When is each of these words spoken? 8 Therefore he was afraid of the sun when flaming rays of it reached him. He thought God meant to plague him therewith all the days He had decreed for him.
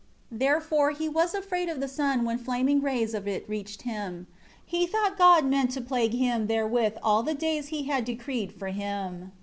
8 0.33 0.39
Therefore 0.39 0.89
he 0.89 1.07
was 1.07 1.35
afraid 1.35 1.69
of 1.69 1.79
the 1.79 1.87
sun 1.87 2.25
when 2.25 2.39
flaming 2.39 2.81
rays 2.81 3.13
of 3.13 3.27
it 3.27 3.47
reached 3.47 3.83
him. 3.83 4.25
He 4.65 4.87
thought 4.87 5.15
God 5.15 5.45
meant 5.45 5.69
to 5.73 5.81
plague 5.81 6.13
him 6.15 6.47
therewith 6.47 6.97
all 7.03 7.21
the 7.21 7.35
days 7.35 7.67
He 7.67 7.83
had 7.83 8.03
decreed 8.03 8.51
for 8.51 8.69
him. 8.69 9.31